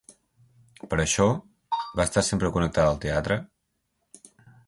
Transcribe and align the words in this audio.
Per 0.93 0.97
això, 1.03 1.27
va 2.01 2.07
estar 2.09 2.23
sempre 2.29 2.51
connectada 2.57 2.93
al 2.95 2.99
teatre? 3.05 3.41